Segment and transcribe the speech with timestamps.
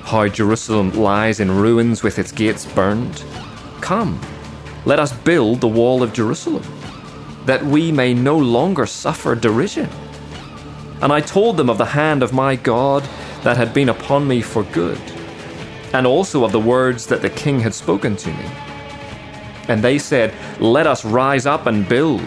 [0.03, 3.25] how Jerusalem lies in ruins with its gates burned.
[3.81, 4.21] Come,
[4.85, 6.65] let us build the wall of Jerusalem
[7.47, 9.89] that we may no longer suffer derision.
[11.03, 13.03] And I told them of the hand of my God
[13.43, 15.01] that had been upon me for good,
[15.93, 18.51] and also of the words that the king had spoken to me.
[19.69, 22.23] And they said, Let us rise up and build.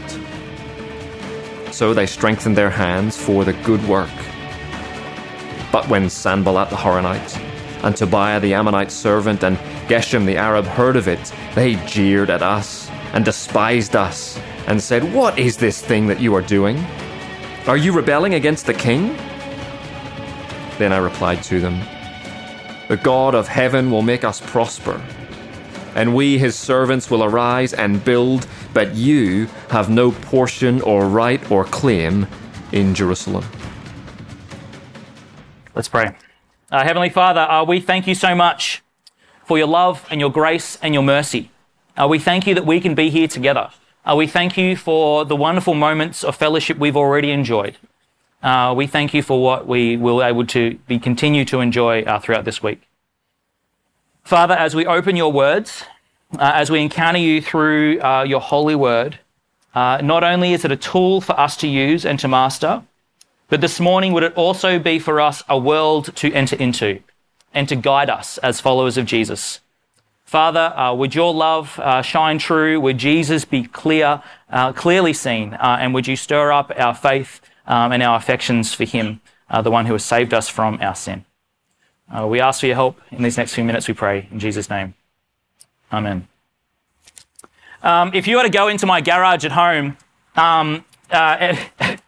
[1.71, 4.09] So they strengthened their hands for the good work.
[5.71, 7.37] But when Sanballat the Horonite,
[7.83, 9.57] and Tobiah the Ammonite servant, and
[9.87, 15.13] Geshem the Arab heard of it, they jeered at us and despised us and said,
[15.13, 16.77] What is this thing that you are doing?
[17.65, 19.15] Are you rebelling against the king?
[20.77, 21.81] Then I replied to them,
[22.87, 25.01] The God of heaven will make us prosper,
[25.95, 31.49] and we, his servants, will arise and build, but you have no portion or right
[31.49, 32.27] or claim
[32.71, 33.43] in Jerusalem.
[35.73, 36.15] Let's pray.
[36.71, 38.83] Uh, Heavenly Father, uh, we thank you so much
[39.45, 41.49] for your love and your grace and your mercy.
[41.95, 43.71] Uh, we thank you that we can be here together.
[44.07, 47.75] Uh, we thank you for the wonderful moments of fellowship we've already enjoyed.
[48.41, 52.03] Uh, we thank you for what we will be able to be continue to enjoy
[52.03, 52.87] uh, throughout this week.
[54.23, 55.83] Father, as we open your words,
[56.39, 59.19] uh, as we encounter you through uh, your holy word,
[59.75, 62.83] uh, not only is it a tool for us to use and to master,
[63.49, 67.01] but this morning would it also be for us a world to enter into
[67.53, 69.59] and to guide us as followers of Jesus.
[70.27, 72.81] Father, uh, would your love uh, shine true?
[72.81, 75.53] Would Jesus be clear, uh, clearly seen?
[75.53, 79.61] Uh, and would you stir up our faith um, and our affections for Him, uh,
[79.61, 81.23] the one who has saved us from our sin?
[82.13, 84.27] Uh, we ask for your help in these next few minutes, we pray.
[84.29, 84.95] In Jesus' name.
[85.93, 86.27] Amen.
[87.81, 89.95] Um, if you were to go into my garage at home
[90.35, 91.57] um, and,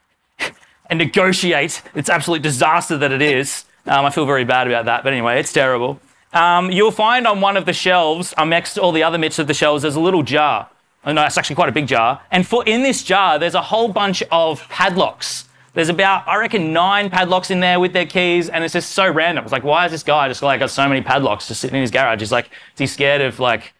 [0.90, 3.64] and, negotiate, it's absolute disaster that it is.
[3.86, 6.02] Um, I feel very bad about that, but anyway, it's terrible
[6.34, 9.54] um, you'll find on one of the shelves, amongst all the other bits of the
[9.54, 10.70] shelves, there's a little jar.
[11.06, 12.22] Oh, no, it's actually quite a big jar.
[12.30, 15.46] And for in this jar, there's a whole bunch of padlocks.
[15.74, 19.10] There's about, I reckon, nine padlocks in there with their keys, and it's just so
[19.10, 19.44] random.
[19.44, 21.82] It's like, why is this guy just like got so many padlocks just sitting in
[21.82, 22.20] his garage?
[22.20, 23.74] He's like, is he scared of like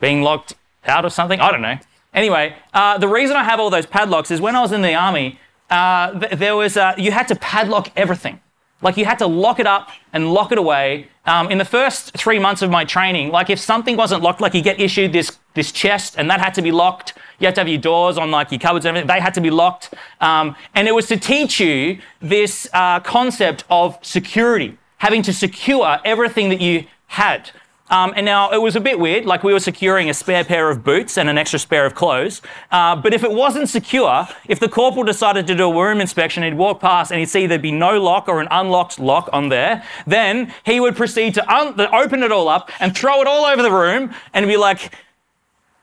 [0.00, 0.54] being locked
[0.86, 1.40] out of something?
[1.40, 1.76] I don't know.
[2.14, 4.94] Anyway, uh, the reason I have all those padlocks is when I was in the
[4.94, 5.38] army,
[5.70, 8.40] uh, th- there was uh, you had to padlock everything.
[8.80, 11.08] Like you had to lock it up and lock it away.
[11.26, 14.54] Um, in the first three months of my training, like if something wasn't locked, like
[14.54, 17.14] you get issued this this chest and that had to be locked.
[17.40, 19.08] You had to have your doors on like your cupboards and everything.
[19.08, 19.92] They had to be locked.
[20.20, 25.98] Um, and it was to teach you this uh, concept of security, having to secure
[26.04, 27.50] everything that you had.
[27.90, 30.70] Um, and now it was a bit weird, like we were securing a spare pair
[30.70, 32.42] of boots and an extra spare of clothes.
[32.70, 36.42] Uh, but if it wasn't secure, if the corporal decided to do a room inspection,
[36.42, 39.48] he'd walk past and he'd see there'd be no lock or an unlocked lock on
[39.48, 43.44] there, then he would proceed to un- open it all up and throw it all
[43.46, 44.92] over the room and be like,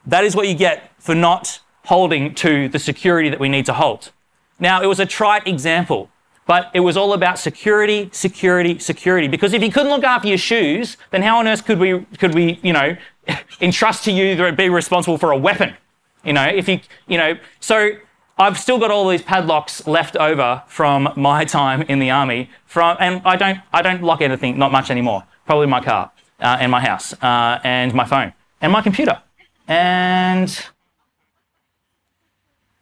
[0.06, 3.72] that is what you get for not holding to the security that we need to
[3.72, 4.12] hold.
[4.58, 6.08] Now, it was a trite example,
[6.46, 9.26] But it was all about security, security, security.
[9.28, 12.34] Because if you couldn't look after your shoes, then how on earth could we, could
[12.34, 12.96] we, you know,
[13.60, 15.76] entrust to you to be responsible for a weapon?
[16.24, 17.96] You know, if you, you know, so
[18.38, 22.50] I've still got all these padlocks left over from my time in the army.
[22.64, 25.24] From and I don't, I don't lock anything, not much anymore.
[25.46, 29.20] Probably my car uh, and my house uh, and my phone and my computer.
[29.68, 30.64] And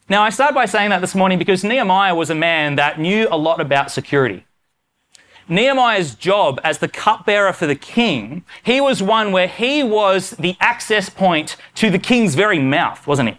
[0.08, 3.26] now I start by saying that this morning because Nehemiah was a man that knew
[3.30, 4.44] a lot about security.
[5.48, 10.56] Nehemiah's job as the cupbearer for the king, he was one where he was the
[10.60, 13.36] access point to the king's very mouth, wasn't he?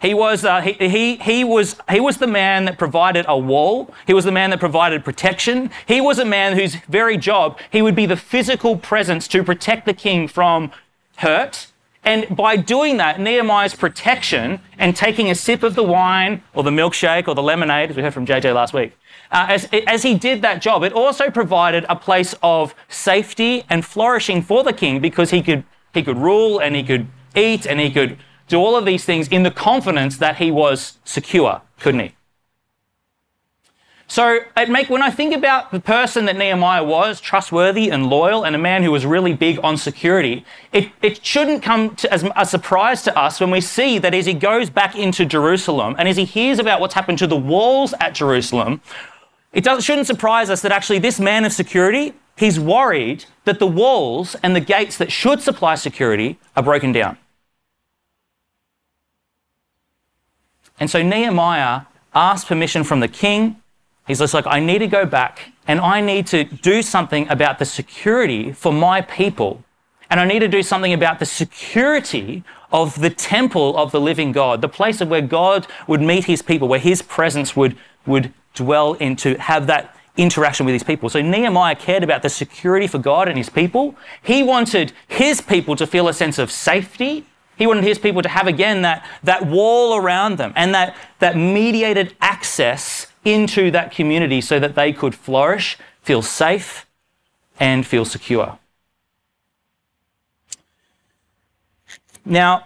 [0.00, 3.92] He was, uh, he, he, he, was, he was the man that provided a wall.
[4.06, 5.70] He was the man that provided protection.
[5.86, 9.84] He was a man whose very job, he would be the physical presence to protect
[9.84, 10.72] the king from
[11.16, 11.66] hurt.
[12.02, 16.70] And by doing that, Nehemiah's protection and taking a sip of the wine or the
[16.70, 18.96] milkshake or the lemonade, as we heard from JJ last week,
[19.30, 23.84] uh, as, as he did that job, it also provided a place of safety and
[23.84, 25.62] flourishing for the king because he could,
[25.92, 27.06] he could rule and he could
[27.36, 28.18] eat and he could
[28.48, 32.14] do all of these things in the confidence that he was secure, couldn't he?
[34.10, 38.10] So uh, it make, when I think about the person that Nehemiah was, trustworthy and
[38.10, 42.28] loyal, and a man who was really big on security, it, it shouldn't come as
[42.34, 46.08] a surprise to us when we see that as he goes back into Jerusalem and
[46.08, 48.80] as he hears about what's happened to the walls at Jerusalem,
[49.52, 54.34] it shouldn't surprise us that actually this man of security, he's worried that the walls
[54.42, 57.16] and the gates that should supply security are broken down.
[60.80, 61.82] And so Nehemiah
[62.12, 63.60] asks permission from the king
[64.06, 67.58] He's just like, I need to go back and I need to do something about
[67.58, 69.62] the security for my people.
[70.10, 72.42] And I need to do something about the security
[72.72, 76.42] of the temple of the living God, the place of where God would meet his
[76.42, 77.76] people, where his presence would,
[78.06, 81.08] would dwell in to have that interaction with his people.
[81.08, 83.94] So Nehemiah cared about the security for God and his people.
[84.22, 87.26] He wanted his people to feel a sense of safety.
[87.56, 91.36] He wanted his people to have again that, that wall around them and that, that
[91.36, 96.86] mediated access into that community so that they could flourish, feel safe,
[97.58, 98.58] and feel secure.
[102.24, 102.64] Now,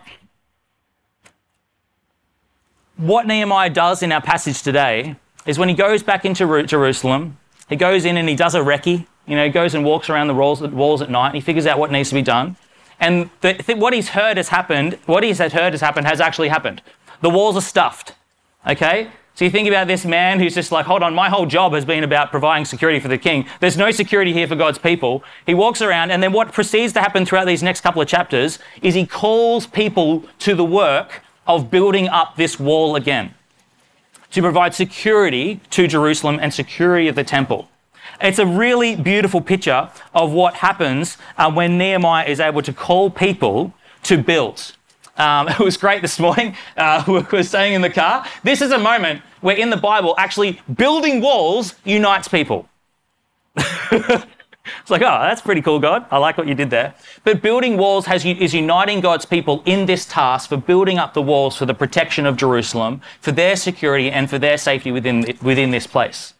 [2.96, 5.16] what Nehemiah does in our passage today
[5.46, 9.06] is when he goes back into Jerusalem, he goes in and he does a recce,
[9.26, 10.62] you know, he goes and walks around the walls,
[11.02, 12.56] at night and he figures out what needs to be done.
[13.00, 16.82] And the, what he's heard has happened, what he's heard has happened has actually happened.
[17.20, 18.12] The walls are stuffed,
[18.66, 19.10] okay?
[19.36, 21.84] So you think about this man who's just like, hold on, my whole job has
[21.84, 23.46] been about providing security for the king.
[23.58, 25.24] There's no security here for God's people.
[25.44, 28.60] He walks around, and then what proceeds to happen throughout these next couple of chapters
[28.80, 33.34] is he calls people to the work of building up this wall again
[34.30, 37.68] to provide security to Jerusalem and security of the temple.
[38.20, 43.10] It's a really beautiful picture of what happens uh, when Nehemiah is able to call
[43.10, 44.76] people to build.
[45.16, 46.56] Um, it was great this morning.
[46.76, 50.14] Uh, we were saying in the car, this is a moment where in the Bible,
[50.18, 52.68] actually building walls unites people.
[53.56, 56.06] it's like, oh, that's pretty cool, God.
[56.10, 56.94] I like what you did there.
[57.24, 61.22] But building walls has, is uniting God's people in this task for building up the
[61.22, 65.70] walls for the protection of Jerusalem, for their security and for their safety within, within
[65.70, 66.34] this place.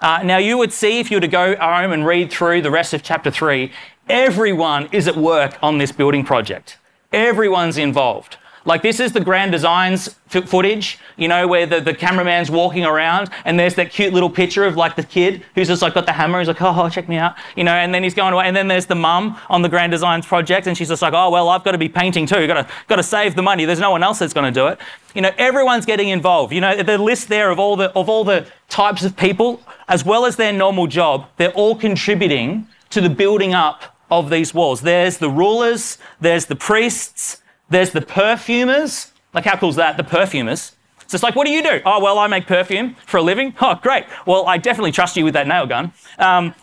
[0.00, 2.70] Uh, now, you would see if you were to go home and read through the
[2.70, 3.70] rest of chapter 3,
[4.08, 6.78] everyone is at work on this building project.
[7.12, 8.36] Everyone's involved.
[8.64, 13.30] Like this is the grand designs footage, you know, where the, the cameraman's walking around
[13.44, 16.12] and there's that cute little picture of like the kid who's just like got the
[16.12, 16.38] hammer.
[16.38, 18.46] He's like, oh, check me out, you know, and then he's going away.
[18.46, 21.30] And then there's the mum on the grand designs project and she's just like, oh,
[21.30, 22.46] well, I've got to be painting too.
[22.46, 23.64] Got to, got to save the money.
[23.64, 24.78] There's no one else that's going to do it.
[25.14, 26.52] You know, everyone's getting involved.
[26.52, 30.04] You know, the list there of all the, of all the types of people, as
[30.04, 34.82] well as their normal job, they're all contributing to the building up of these walls.
[34.82, 39.12] There's the rulers, there's the priests, there's the perfumers.
[39.32, 39.96] Like, how cool is that?
[39.96, 40.72] The perfumers.
[41.06, 41.80] So it's like, what do you do?
[41.84, 43.54] Oh, well, I make perfume for a living.
[43.60, 44.04] Oh, great.
[44.26, 45.92] Well, I definitely trust you with that nail gun.
[46.18, 46.54] Um,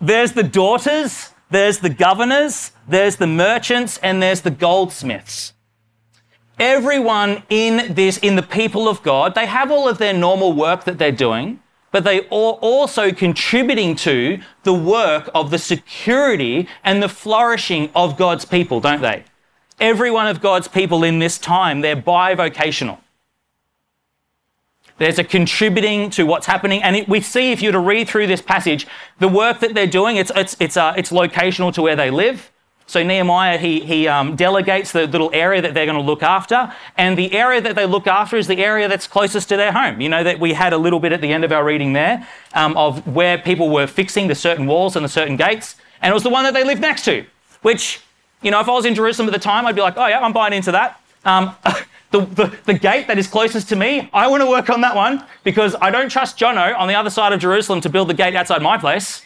[0.00, 5.52] there's the daughters, there's the governors, there's the merchants, and there's the goldsmiths.
[6.58, 10.84] Everyone in this, in the people of God, they have all of their normal work
[10.84, 11.60] that they're doing
[11.92, 18.16] but they are also contributing to the work of the security and the flourishing of
[18.16, 19.24] God's people, don't they?
[19.80, 22.98] Every one of God's people in this time, they're bivocational.
[24.98, 26.82] There's a contributing to what's happening.
[26.82, 28.86] And it, we see, if you were to read through this passage,
[29.18, 32.52] the work that they're doing, it's, it's, it's, uh, it's locational to where they live.
[32.90, 36.74] So Nehemiah, he, he um, delegates the little area that they're going to look after.
[36.96, 40.00] And the area that they look after is the area that's closest to their home.
[40.00, 42.26] You know, that we had a little bit at the end of our reading there
[42.52, 45.76] um, of where people were fixing the certain walls and the certain gates.
[46.02, 47.24] And it was the one that they lived next to,
[47.62, 48.00] which,
[48.42, 50.18] you know, if I was in Jerusalem at the time, I'd be like, oh, yeah,
[50.18, 51.00] I'm buying into that.
[51.24, 51.54] Um,
[52.10, 54.96] the, the, the, gate that is closest to me, I want to work on that
[54.96, 58.14] one because I don't trust Jono on the other side of Jerusalem to build the
[58.14, 59.24] gate outside my place.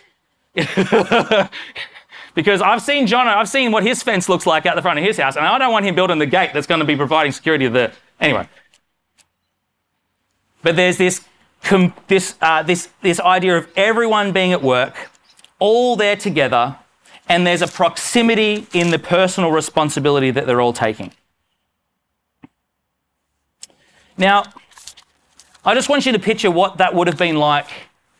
[2.34, 5.04] because I've seen Jono, I've seen what his fence looks like out the front of
[5.04, 7.32] his house, and I don't want him building the gate that's going to be providing
[7.32, 7.92] security there.
[8.20, 8.48] Anyway.
[10.62, 11.24] But there's this,
[12.08, 15.10] this, uh, this, this idea of everyone being at work,
[15.58, 16.76] all there together,
[17.28, 21.12] and there's a proximity in the personal responsibility that they're all taking.
[24.16, 24.44] Now,
[25.64, 27.68] I just want you to picture what that would have been like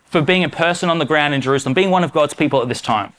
[0.06, 2.68] for being a person on the ground in Jerusalem, being one of God's people at
[2.68, 3.12] this time.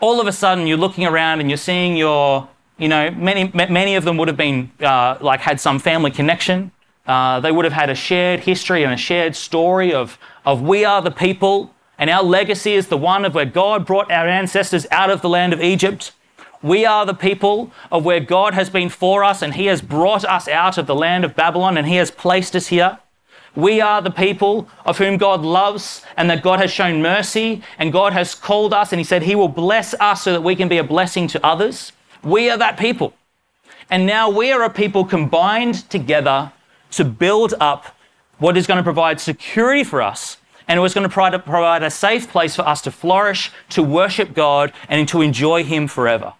[0.00, 2.48] All of a sudden, you're looking around and you're seeing your,
[2.78, 6.70] you know, many, many of them would have been uh, like had some family connection.
[7.06, 10.84] Uh, they would have had a shared history and a shared story of, of we
[10.84, 14.86] are the people and our legacy is the one of where God brought our ancestors
[14.90, 16.12] out of the land of Egypt
[16.62, 20.24] we are the people of where God has been for us and He has brought
[20.24, 22.98] us out of the land of Babylon and He has placed us here.
[23.56, 27.92] We are the people of whom God loves and that God has shown mercy and
[27.92, 30.68] God has called us and He said He will bless us so that we can
[30.68, 31.92] be a blessing to others.
[32.22, 33.14] We are that people.
[33.90, 36.52] And now we are a people combined together
[36.92, 37.96] to build up
[38.38, 40.36] what is going to provide security for us
[40.68, 44.34] and it was going to provide a safe place for us to flourish, to worship
[44.34, 46.34] God, and to enjoy Him forever.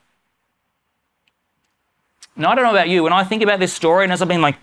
[2.36, 4.28] Now, I don't know about you, when I think about this story, and as I've
[4.28, 4.56] been like,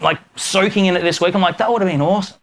[0.00, 2.38] like soaking in it this week, I'm like, that would have been awesome.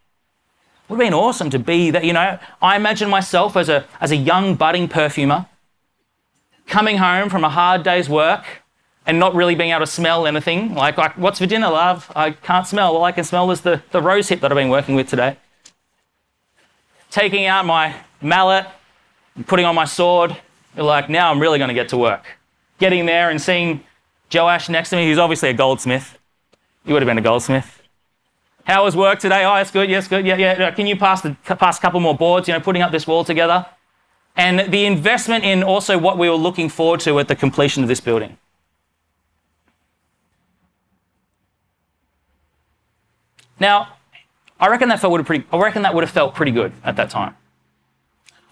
[0.89, 4.11] Would have been awesome to be that, you know, I imagine myself as a, as
[4.11, 5.45] a young budding perfumer
[6.67, 8.43] coming home from a hard day's work
[9.05, 10.75] and not really being able to smell anything.
[10.75, 12.11] Like, like what's for dinner, love?
[12.15, 12.97] I can't smell.
[12.97, 15.37] All I can smell is the, the rose hip that I've been working with today.
[17.11, 18.67] Taking out my mallet
[19.35, 20.35] and putting on my sword,
[20.75, 22.25] like, now I'm really going to get to work.
[22.77, 23.83] Getting there and seeing
[24.33, 26.17] Joash next to me, he's obviously a goldsmith.
[26.85, 27.81] He would have been a goldsmith.
[28.63, 29.43] How was work today?
[29.45, 29.89] Oh, it's good.
[29.89, 30.25] Yes, good.
[30.25, 30.71] Yeah, yeah.
[30.71, 32.47] Can you pass the pass a couple more boards?
[32.47, 33.65] You know, putting up this wall together,
[34.35, 37.89] and the investment in also what we were looking forward to at the completion of
[37.89, 38.37] this building.
[43.59, 43.95] Now,
[44.59, 45.45] I reckon that felt would have pretty.
[45.51, 47.35] I reckon that would have felt pretty good at that time.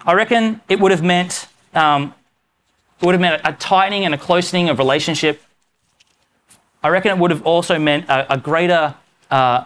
[0.04, 2.14] I reckon it would have meant um,
[3.00, 5.42] it would have meant a tightening and a closening of relationship
[6.84, 8.96] I reckon it would have also meant a, a greater,
[9.32, 9.66] uh,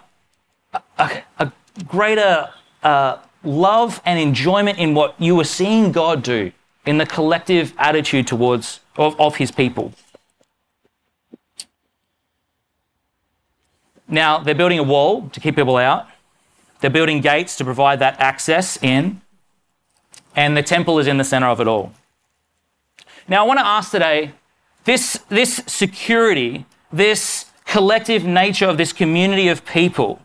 [0.97, 1.51] a, a,
[1.87, 2.49] greater
[2.83, 6.51] uh, love and enjoyment in what you were seeing God do
[6.85, 9.93] in the collective attitude towards of, of His people.
[14.07, 16.07] Now they're building a wall to keep people out.
[16.81, 19.21] They're building gates to provide that access in,
[20.35, 21.93] and the temple is in the center of it all.
[23.27, 24.33] Now I want to ask today
[24.83, 30.19] this, this security this collective nature of this community of people,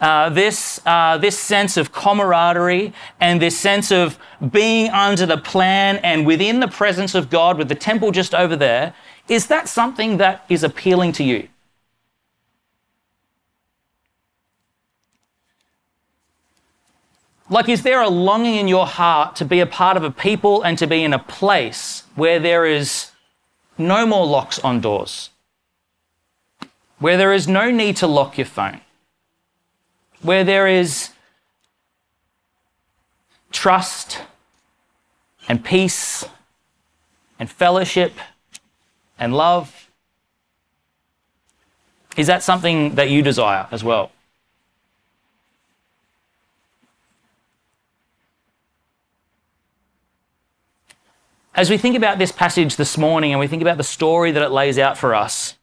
[0.00, 4.18] uh, this, uh, this sense of camaraderie and this sense of
[4.50, 8.56] being under the plan and within the presence of God with the temple just over
[8.56, 8.94] there,
[9.28, 11.48] is that something that is appealing to you?
[17.50, 20.62] Like, is there a longing in your heart to be a part of a people
[20.62, 23.10] and to be in a place where there is
[23.78, 25.30] no more locks on doors?
[26.98, 28.80] Where there is no need to lock your phone,
[30.22, 31.10] where there is
[33.50, 34.20] trust
[35.48, 36.24] and peace
[37.38, 38.12] and fellowship
[39.18, 39.90] and love.
[42.16, 44.10] Is that something that you desire as well?
[51.54, 54.42] As we think about this passage this morning and we think about the story that
[54.42, 55.57] it lays out for us,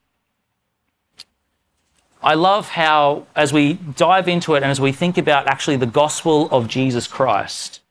[2.25, 5.86] I love how, as we dive into it and as we think about actually the
[5.86, 7.82] gospel of Jesus Christ,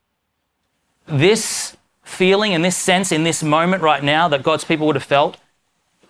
[1.07, 5.05] this feeling and this sense in this moment right now that God's people would have
[5.05, 5.37] felt,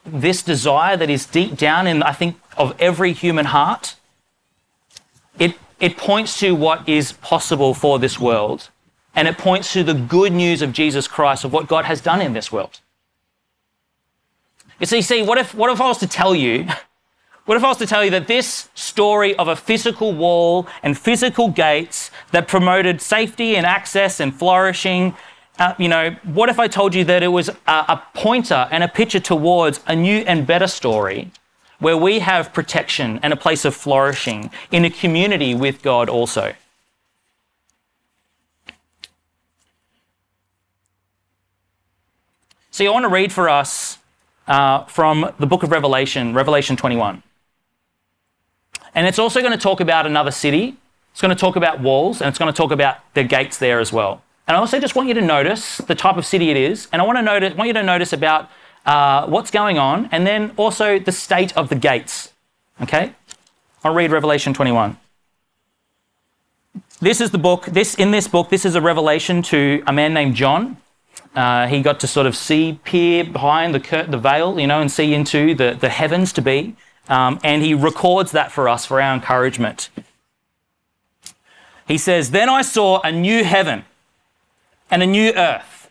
[0.07, 3.97] this desire that is deep down in, I think, of every human heart,
[5.39, 8.71] it, it points to what is possible for this world.
[9.15, 12.23] And it points to the good news of Jesus Christ, of what God has done
[12.23, 12.81] in this world.
[14.81, 16.67] You see, see, what if, what if I was to tell you
[17.47, 20.97] What if I was to tell you that this story of a physical wall and
[20.97, 25.15] physical gates that promoted safety and access and flourishing
[25.59, 28.83] uh, you know, what if I told you that it was a, a pointer and
[28.83, 31.31] a picture towards a new and better story
[31.79, 36.55] where we have protection and a place of flourishing in a community with God also?
[42.73, 43.99] See, I want to read for us
[44.49, 47.23] uh, from the book of Revelation, Revelation 21.
[48.95, 50.77] And it's also going to talk about another city.
[51.13, 53.81] It's going to talk about walls, and it's going to talk about the gates there
[53.81, 54.23] as well.
[54.47, 57.01] And I also just want you to notice the type of city it is, and
[57.01, 58.51] I want to notice, want you to notice about
[58.85, 62.33] uh, what's going on, and then also the state of the gates.
[62.83, 63.15] Okay,
[63.83, 64.99] I'll read Revelation 21.
[67.01, 67.67] This is the book.
[67.67, 70.77] This in this book, this is a revelation to a man named John.
[71.35, 74.81] Uh, he got to sort of see, peer behind the cur- the veil, you know,
[74.81, 76.77] and see into the, the heavens to be.
[77.09, 79.91] Um, and he records that for us for our encouragement.
[81.87, 83.85] He says, Then I saw a new heaven
[84.91, 85.91] and a new earth.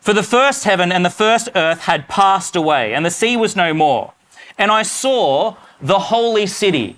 [0.00, 3.56] For the first heaven and the first earth had passed away, and the sea was
[3.56, 4.12] no more.
[4.56, 6.96] And I saw the holy city,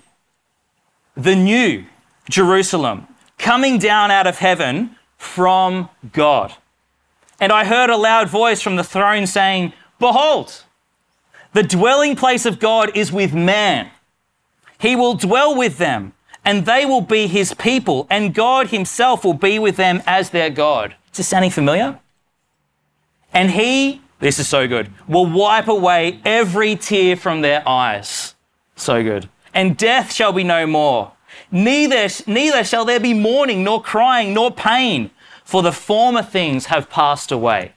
[1.17, 1.87] the new
[2.29, 6.55] Jerusalem, coming down out of heaven from God.
[7.41, 10.65] And I heard a loud voice from the throne saying, Behold,
[11.53, 13.91] the dwelling place of God is with man.
[14.79, 16.13] He will dwell with them,
[16.45, 20.51] and they will be his people, and God himself will be with them as their
[20.51, 20.95] God.
[21.13, 21.99] Is this sounding familiar?
[23.33, 28.35] And he, this is so good, will wipe away every tear from their eyes.
[28.77, 29.29] So good.
[29.53, 31.13] And death shall be no more.
[31.51, 35.11] Neither, neither shall there be mourning, nor crying, nor pain
[35.49, 37.73] for the former things have passed away.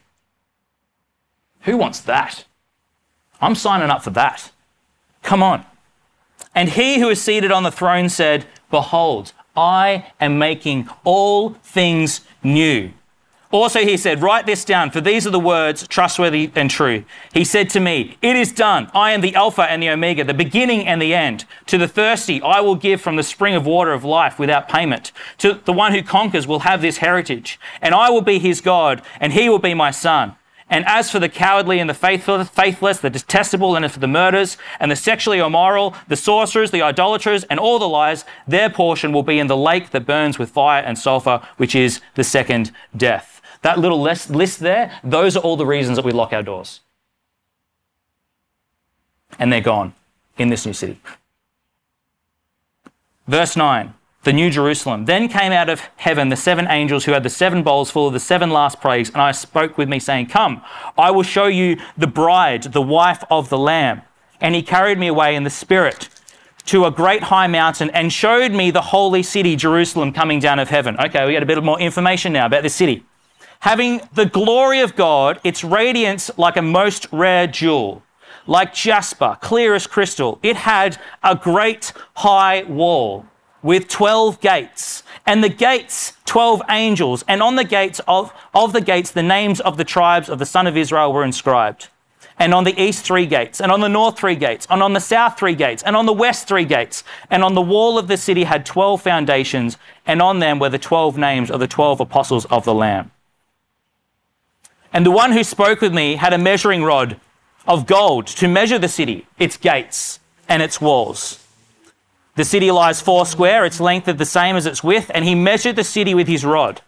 [1.61, 2.43] Who wants that?
[3.41, 4.51] I'm signing up for that.
[5.23, 5.65] Come on.
[6.53, 12.21] And he who is seated on the throne said, Behold, I am making all things
[12.43, 12.91] new.
[13.51, 17.03] Also, he said, Write this down, for these are the words trustworthy and true.
[17.33, 18.89] He said to me, It is done.
[18.93, 21.45] I am the Alpha and the Omega, the beginning and the end.
[21.67, 25.11] To the thirsty, I will give from the spring of water of life without payment.
[25.39, 27.59] To the one who conquers will have this heritage.
[27.81, 30.35] And I will be his God, and he will be my son.
[30.71, 34.89] And as for the cowardly and the faithless, the detestable and for the murderers and
[34.89, 39.37] the sexually immoral, the sorcerers, the idolaters, and all the liars, their portion will be
[39.37, 43.41] in the lake that burns with fire and sulfur, which is the second death.
[43.63, 46.79] That little list there, those are all the reasons that we lock our doors.
[49.37, 49.93] And they're gone
[50.37, 51.01] in this new city.
[53.27, 55.05] Verse 9 the New Jerusalem.
[55.05, 58.13] Then came out of heaven the seven angels who had the seven bowls full of
[58.13, 60.61] the seven last plagues, and I spoke with me, saying, Come,
[60.97, 64.01] I will show you the bride, the wife of the Lamb.
[64.39, 66.09] And he carried me away in the Spirit
[66.65, 70.69] to a great high mountain and showed me the holy city, Jerusalem, coming down of
[70.69, 70.95] heaven.
[70.99, 73.03] Okay, we got a bit more information now about this city
[73.61, 78.03] having the glory of God, its radiance like a most rare jewel,
[78.45, 80.39] like jasper, clear as crystal.
[80.43, 83.25] It had a great high wall
[83.63, 88.81] with 12 gates, and the gates, 12 angels, and on the gates of, of the
[88.81, 91.89] gates, the names of the tribes of the son of Israel were inscribed.
[92.39, 94.99] And on the east, three gates, and on the north, three gates, and on the
[94.99, 97.03] south, three gates, and on the west, three gates.
[97.29, 100.79] And on the wall of the city had 12 foundations, and on them were the
[100.79, 103.11] 12 names of the 12 apostles of the Lamb.
[104.91, 107.19] And the one who spoke with me had a measuring rod
[107.67, 110.19] of gold to measure the city, its gates,
[110.49, 111.45] and its walls.
[112.35, 115.35] The city lies four square, its length is the same as its width, and he
[115.35, 116.81] measured the city with his rod.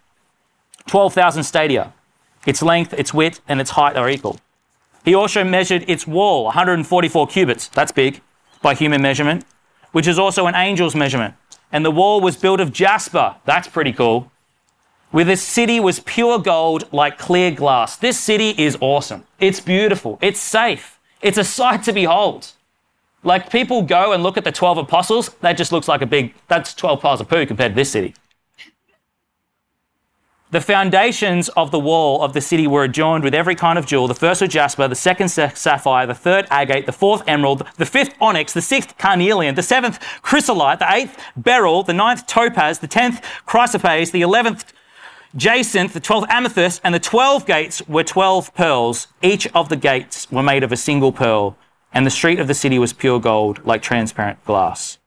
[0.86, 1.92] 12,000 stadia.
[2.46, 4.38] Its length, its width, and its height are equal.
[5.04, 7.68] He also measured its wall, 144 cubits.
[7.68, 8.20] That's big
[8.62, 9.44] by human measurement,
[9.92, 11.34] which is also an angel's measurement.
[11.70, 13.36] And the wall was built of jasper.
[13.44, 14.30] That's pretty cool
[15.14, 17.94] where this city was pure gold like clear glass.
[17.94, 19.22] This city is awesome.
[19.38, 20.18] It's beautiful.
[20.20, 20.98] It's safe.
[21.22, 22.50] It's a sight to behold.
[23.24, 26.34] Like people go and look at the 12 apostles, that just looks like a big,
[26.46, 28.14] that's 12 piles of poo compared to this city.
[30.50, 34.06] The foundations of the wall of the city were adorned with every kind of jewel.
[34.06, 38.14] The first was jasper, the second sapphire, the third agate, the fourth emerald, the fifth
[38.20, 43.20] onyx, the sixth carnelian, the seventh chrysolite, the eighth beryl, the ninth topaz, the tenth
[43.48, 44.72] chrysoprase, the eleventh
[45.34, 49.08] jacinth, the 12th amethyst, and the 12 gates were 12 pearls.
[49.22, 51.56] Each of the gates were made of a single pearl,
[51.94, 54.98] and the street of the city was pure gold, like transparent glass.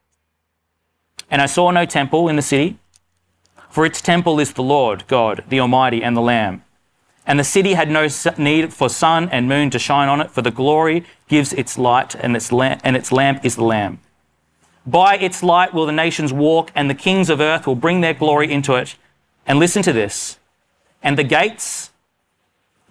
[1.29, 2.79] And I saw no temple in the city,
[3.69, 6.63] for its temple is the Lord God, the Almighty, and the Lamb.
[7.25, 10.41] And the city had no need for sun and moon to shine on it, for
[10.41, 13.99] the glory gives its light, and its, lamp, and its lamp is the Lamb.
[14.85, 18.13] By its light will the nations walk, and the kings of earth will bring their
[18.13, 18.95] glory into it.
[19.45, 20.39] And listen to this.
[21.03, 21.91] And the gates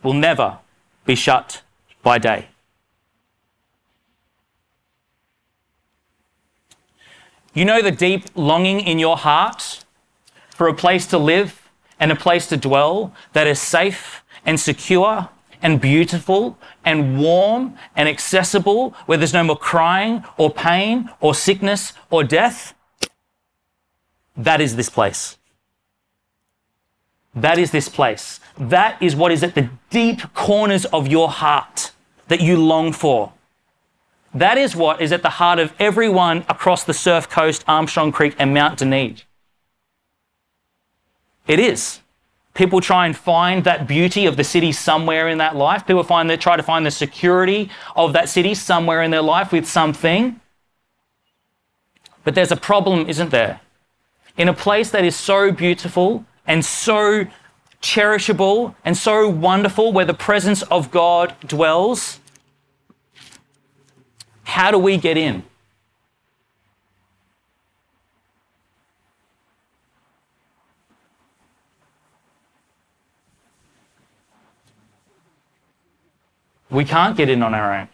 [0.02, 0.58] will never
[1.06, 1.62] be shut
[2.02, 2.48] by day.
[7.56, 9.82] You know the deep longing in your heart
[10.50, 15.30] for a place to live and a place to dwell that is safe and secure
[15.62, 21.94] and beautiful and warm and accessible, where there's no more crying or pain or sickness
[22.10, 22.74] or death.
[24.36, 25.38] That is this place.
[27.34, 28.38] That is this place.
[28.58, 31.92] That is what is at the deep corners of your heart
[32.28, 33.32] that you long for.
[34.36, 38.36] That is what is at the heart of everyone across the Surf Coast, Armstrong Creek,
[38.38, 39.22] and Mount Duneed.
[41.46, 42.00] It is.
[42.52, 45.86] People try and find that beauty of the city somewhere in that life.
[45.86, 49.52] People find they try to find the security of that city somewhere in their life
[49.52, 50.38] with something.
[52.22, 53.60] But there's a problem, isn't there?
[54.36, 57.26] In a place that is so beautiful and so
[57.80, 62.20] cherishable and so wonderful, where the presence of God dwells,
[64.46, 65.42] how do we get in?
[76.70, 77.88] We can't get in on our own.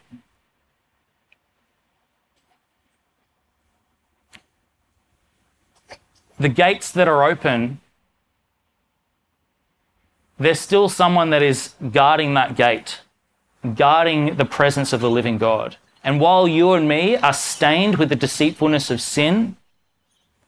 [6.38, 7.80] The gates that are open,
[10.38, 13.00] there's still someone that is guarding that gate,
[13.74, 15.76] guarding the presence of the living God.
[16.04, 19.56] And while you and me are stained with the deceitfulness of sin,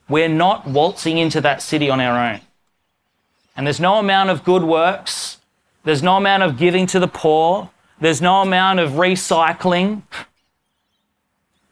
[0.08, 2.40] we're not waltzing into that city on our own.
[3.56, 5.38] And there's no amount of good works,
[5.84, 10.02] there's no amount of giving to the poor, there's no amount of recycling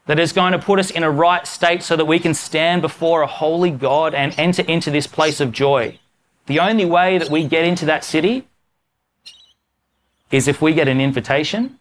[0.05, 2.81] that is going to put us in a right state so that we can stand
[2.81, 5.99] before a holy God and enter into this place of joy.
[6.45, 8.47] The only way that we get into that city
[10.31, 11.79] is if we get an invitation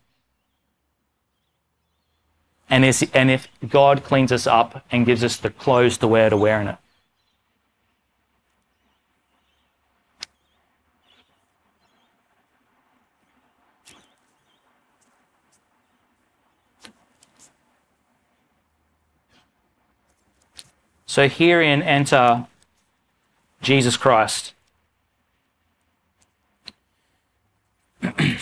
[2.72, 6.38] and, and if God cleans us up and gives us the clothes to wear to
[6.38, 6.78] wear in it.
[21.04, 22.46] So herein enter
[23.60, 24.54] Jesus Christ.
[28.00, 28.38] the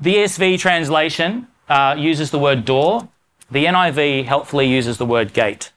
[0.00, 3.08] ESV translation uh, uses the word door.
[3.50, 5.72] The NIV helpfully uses the word gate.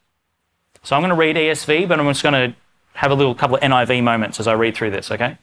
[0.84, 2.56] So I'm going to read ESV, but I'm just going to
[2.94, 5.38] have a little couple of NIV moments as I read through this, okay?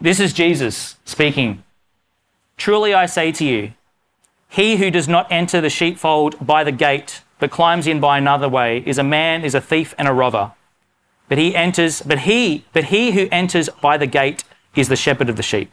[0.00, 1.62] This is Jesus speaking.
[2.56, 3.72] Truly I say to you,
[4.48, 8.48] he who does not enter the sheepfold by the gate, but climbs in by another
[8.48, 10.52] way, is a man, is a thief and a robber.
[11.28, 14.44] But he enters, but he, but he who enters by the gate
[14.76, 15.72] is the shepherd of the sheep.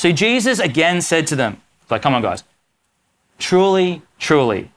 [0.00, 1.60] So Jesus again said to them,
[1.90, 2.42] like, come on, guys.
[3.38, 4.72] Truly, truly,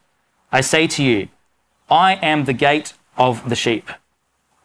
[0.51, 1.29] I say to you,
[1.89, 3.89] I am the gate of the sheep.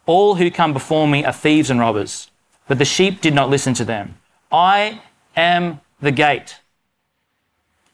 [0.04, 2.32] All who come before me are thieves and robbers,
[2.66, 4.16] but the sheep did not listen to them.
[4.50, 5.00] I
[5.36, 6.58] am the gate.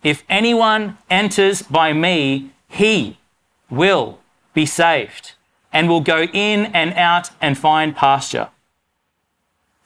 [0.03, 3.19] If anyone enters by me, he
[3.69, 4.21] will
[4.55, 5.33] be saved
[5.71, 8.49] and will go in and out and find pasture.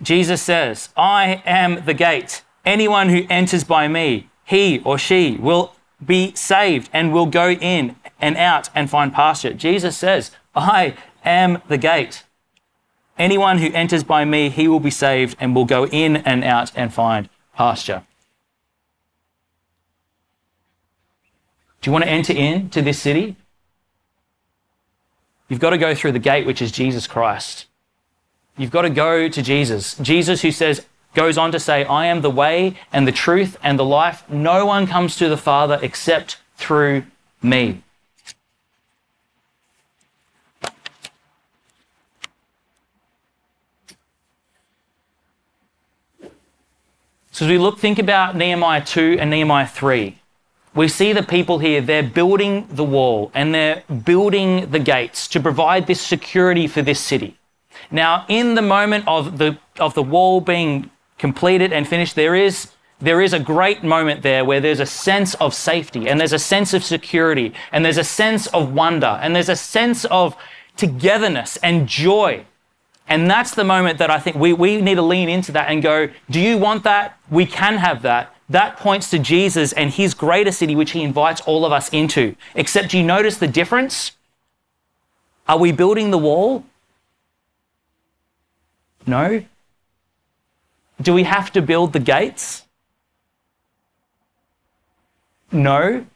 [0.00, 2.44] Jesus says, I am the gate.
[2.68, 7.96] Anyone who enters by me, he or she will be saved and will go in
[8.20, 9.54] and out and find pasture.
[9.54, 12.24] Jesus says, I am the gate.
[13.18, 16.70] Anyone who enters by me, he will be saved and will go in and out
[16.76, 18.04] and find pasture.
[21.80, 23.36] Do you want to enter into this city?
[25.48, 27.64] You've got to go through the gate, which is Jesus Christ.
[28.58, 29.96] You've got to go to Jesus.
[29.96, 30.84] Jesus, who says,
[31.18, 34.22] goes on to say, I am the way and the truth and the life.
[34.30, 37.02] No one comes to the Father except through
[37.42, 37.82] me.
[47.32, 50.18] So as we look, think about Nehemiah 2 and Nehemiah 3
[50.74, 55.40] we see the people here, they're building the wall and they're building the gates to
[55.40, 57.36] provide this security for this city.
[57.90, 62.72] Now, in the moment of the, of the wall being completed and finished, there is
[63.00, 66.38] there is a great moment there where there's a sense of safety and there's a
[66.38, 70.34] sense of security and there's a sense of wonder and there's a sense of
[70.76, 72.44] togetherness and joy.
[73.06, 75.82] And that's the moment that I think we, we need to lean into that and
[75.82, 77.18] go, do you want that?
[77.30, 78.34] We can have that.
[78.50, 82.34] That points to Jesus and his greater city, which he invites all of us into.
[82.54, 84.12] Except, do you notice the difference?
[85.46, 86.64] Are we building the wall?
[89.06, 89.42] No.
[91.00, 92.64] Do we have to build the gates?
[95.52, 96.06] No.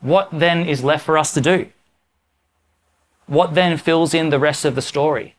[0.00, 1.66] What then is left for us to do?
[3.26, 5.34] What then fills in the rest of the story?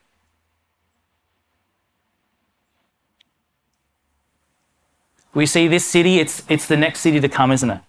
[5.33, 7.81] We see this city, it's, it's the next city to come, isn't it?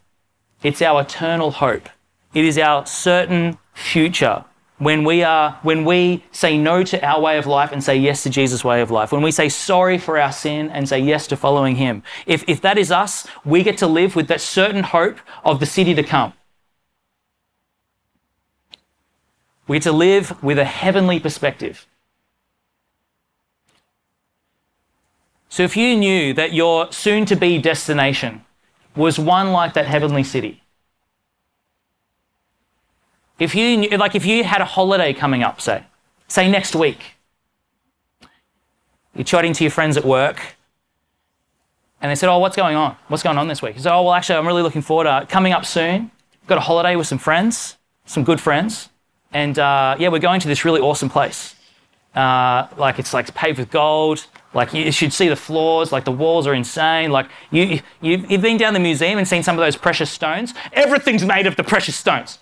[0.62, 1.88] It's our eternal hope.
[2.32, 4.44] It is our certain future
[4.81, 8.23] when we are when we say no to our way of life and say yes
[8.23, 11.27] to Jesus' way of life when we say sorry for our sin and say yes
[11.27, 14.83] to following him if, if that is us we get to live with that certain
[14.83, 16.33] hope of the city to come.
[19.69, 21.87] We get to live with a heavenly perspective.
[25.51, 28.45] So if you knew that your soon to be destination
[28.97, 30.62] was one like that heavenly city
[33.40, 35.83] if you like, if you had a holiday coming up, say,
[36.29, 37.14] say next week,
[39.14, 40.38] you're chatting to your friends at work,
[42.03, 42.96] and they said, "Oh, what's going on?
[43.09, 45.26] What's going on this week?" You said, "Oh, well, actually, I'm really looking forward to
[45.29, 46.11] coming up soon.
[46.46, 48.90] Got a holiday with some friends, some good friends,
[49.33, 51.57] and uh, yeah, we're going to this really awesome place.
[52.14, 54.26] Uh, like it's like paved with gold.
[54.53, 55.92] Like you should see the floors.
[55.92, 57.11] Like the walls are insane.
[57.11, 60.53] Like you, you you've been down the museum and seen some of those precious stones.
[60.74, 62.38] Everything's made of the precious stones."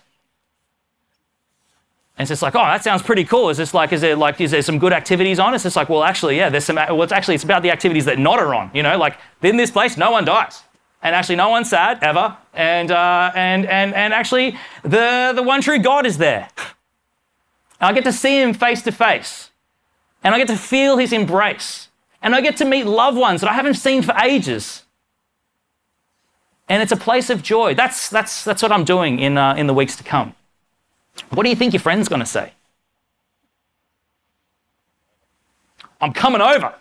[2.19, 3.49] And it's just like, oh, that sounds pretty cool.
[3.49, 5.53] Is this like, is there like, is there some good activities on?
[5.53, 6.75] It's just like, well, actually, yeah, there's some.
[6.75, 8.69] Well, it's actually it's about the activities that not are on.
[8.73, 10.61] You know, like in this place, no one dies,
[11.01, 12.35] and actually, no one's sad ever.
[12.53, 16.49] And uh, and and and actually, the the one true God is there.
[17.79, 19.51] I get to see Him face to face,
[20.21, 21.87] and I get to feel His embrace,
[22.21, 24.83] and I get to meet loved ones that I haven't seen for ages.
[26.67, 27.75] And it's a place of joy.
[27.75, 30.35] That's that's that's what I'm doing in uh, in the weeks to come.
[31.29, 32.53] What do you think your friend's going to say?
[36.01, 36.73] I'm coming over.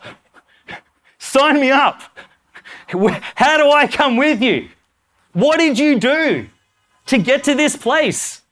[1.18, 2.02] Sign me up.
[3.34, 4.68] How do I come with you?
[5.32, 6.48] What did you do
[7.06, 8.42] to get to this place?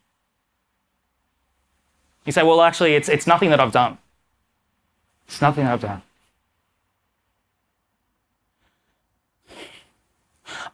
[2.24, 3.98] You say, well, actually, it's, it's nothing that I've done.
[5.28, 6.02] It's nothing that I've done.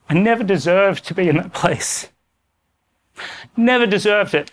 [0.08, 2.08] I never deserved to be in that place.
[3.56, 4.50] Never deserved it.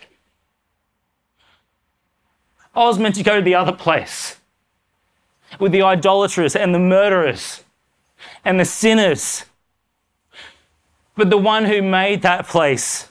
[2.74, 4.36] I was meant to go to the other place
[5.58, 7.64] with the idolaters and the murderers
[8.44, 9.44] and the sinners.
[11.16, 13.08] But the one who made that place,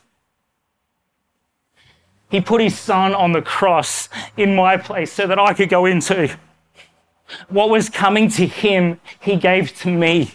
[2.30, 5.86] he put his son on the cross in my place so that I could go
[5.86, 6.38] into.
[7.50, 10.32] What was coming to him, he gave to me.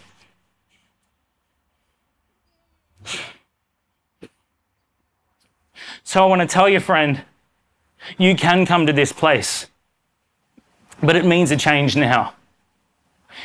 [6.05, 7.25] So I want to tell you, friend,
[8.19, 9.67] you can come to this place.
[11.03, 12.35] But it means a change now.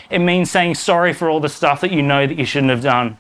[0.10, 2.84] It means saying sorry for all the stuff that you know that you shouldn't have
[2.84, 3.18] done.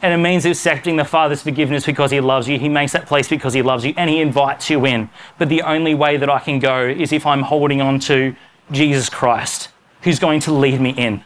[0.00, 2.58] And it means accepting the Father's forgiveness because He loves you.
[2.58, 5.10] He makes that place because He loves you and He invites you in.
[5.38, 8.34] But the only way that I can go is if I'm holding on to
[8.72, 9.68] Jesus Christ,
[10.02, 11.22] who's going to lead me in,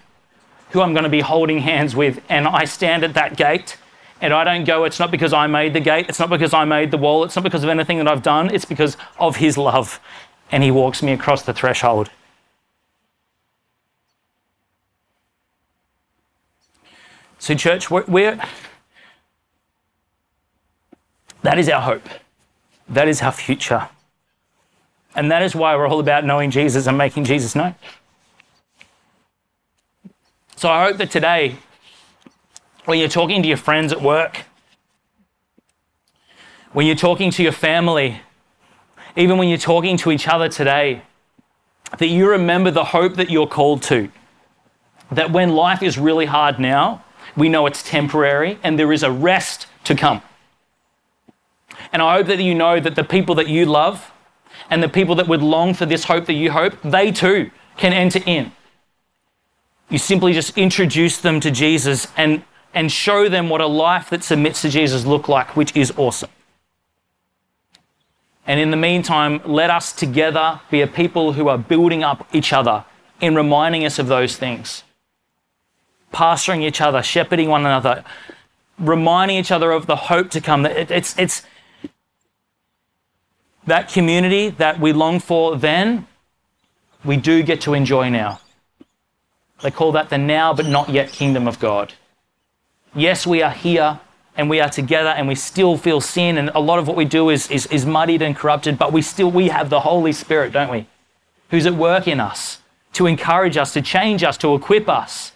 [0.71, 2.23] who I'm going to be holding hands with.
[2.29, 3.79] And I stand at that gate
[4.21, 6.65] and I don't go, it's not because I made the gate, it's not because I
[6.65, 9.59] made the wall, it's not because of anything that I've done, it's because of His
[9.59, 10.01] love.
[10.51, 12.11] And He walks me across the threshold.
[17.39, 18.41] So, church, we're, we're
[21.43, 22.09] that is our hope.
[22.89, 23.89] That is our future.
[25.15, 27.75] And that is why we're all about knowing Jesus and making Jesus known.
[30.57, 31.57] So I hope that today
[32.87, 34.45] when you're talking to your friends at work,
[36.73, 38.21] when you're talking to your family,
[39.17, 41.03] even when you're talking to each other today,
[41.99, 44.11] that you remember the hope that you're called to.
[45.11, 47.05] That when life is really hard now,
[47.37, 50.23] we know it's temporary and there is a rest to come.
[51.93, 54.13] And I hope that you know that the people that you love
[54.71, 57.93] and the people that would long for this hope that you hope, they too can
[57.93, 58.53] enter in.
[59.89, 62.43] You simply just introduce them to Jesus and
[62.77, 66.29] and show them what a life that submits to Jesus look like, which is awesome.
[68.47, 72.53] And in the meantime, let us together be a people who are building up each
[72.53, 72.85] other
[73.19, 74.83] in reminding us of those things,
[76.13, 78.05] pastoring each other, shepherding one another,
[78.79, 80.67] reminding each other of the hope to come.
[80.67, 81.47] It's, it's
[83.67, 86.07] that community that we long for then,
[87.07, 88.41] we do get to enjoy now.
[89.63, 91.95] They call that the now but not yet kingdom of God.
[92.97, 94.01] Yes, we are here
[94.39, 97.05] and we are together and we still feel sin and a lot of what we
[97.05, 100.51] do is, is, is muddied and corrupted, but we still we have the Holy Spirit,
[100.51, 100.87] don't we?
[101.51, 102.63] Who's at work in us
[102.95, 105.33] to encourage us, to change us, to equip us.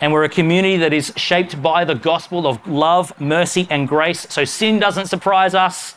[0.00, 4.26] And we're a community that is shaped by the gospel of love, mercy, and grace.
[4.28, 5.94] So sin doesn't surprise us.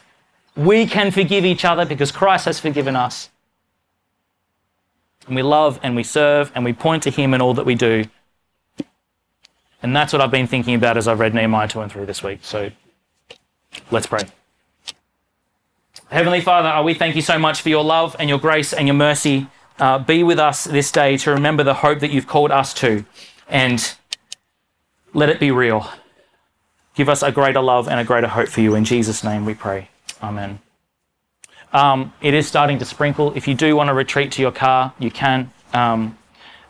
[0.56, 3.32] We can forgive each other because Christ has forgiven us.
[5.26, 7.74] And we love and we serve and we point to Him in all that we
[7.74, 8.06] do.
[9.84, 12.22] And that's what I've been thinking about as I've read Nehemiah 2 and 3 this
[12.22, 12.40] week.
[12.44, 12.72] So
[13.90, 14.22] let's pray.
[16.10, 18.96] Heavenly Father, we thank you so much for your love and your grace and your
[18.96, 19.48] mercy.
[19.80, 23.06] Uh, be with us this day to remember the hope that you've called us to
[23.48, 23.96] and
[25.14, 25.90] let it be real.
[26.96, 28.76] Give us a greater love and a greater hope for you.
[28.76, 29.90] In Jesus' name we pray.
[30.22, 30.60] Amen.
[31.74, 33.34] Um, it is starting to sprinkle.
[33.36, 35.52] If you do want to retreat to your car, you can.
[35.74, 36.18] Um,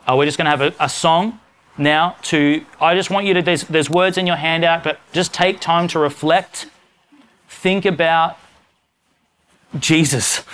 [0.06, 1.40] uh, we're just going to have a, a song
[1.78, 5.32] now to i just want you to there's, there's words in your handout but just
[5.32, 6.66] take time to reflect.
[7.48, 8.38] Think about
[9.78, 10.44] jesus.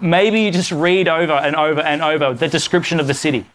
[0.00, 3.46] Maybe you just read over and over and over the description of the city.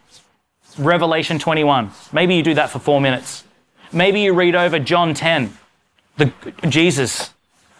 [0.78, 3.44] Revelation 21 maybe you do that for four minutes.
[3.92, 5.56] Maybe you read over john 10
[6.16, 6.32] the
[6.68, 7.30] jesus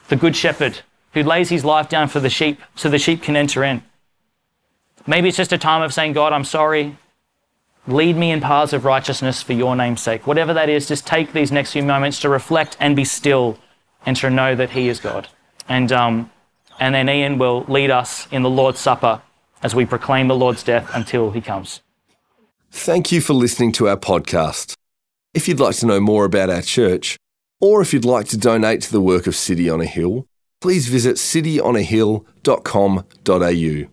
[0.08, 0.80] the good shepherd
[1.14, 3.82] who lays his life down for the sheep so the sheep can enter in.
[5.06, 6.96] Maybe it's just a time of saying god i'm sorry
[7.88, 10.26] Lead me in paths of righteousness for your name's sake.
[10.26, 13.56] Whatever that is, just take these next few moments to reflect and be still
[14.04, 15.28] and to know that He is God.
[15.70, 16.30] And, um,
[16.78, 19.22] and then Ian will lead us in the Lord's Supper
[19.62, 21.80] as we proclaim the Lord's death until He comes.
[22.70, 24.74] Thank you for listening to our podcast.
[25.32, 27.16] If you'd like to know more about our church,
[27.58, 30.26] or if you'd like to donate to the work of City on a Hill,
[30.60, 33.88] please visit cityonahill.com.au.